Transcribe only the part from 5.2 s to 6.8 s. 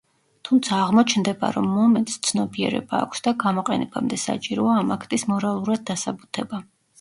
მორალურად დასაბუთება.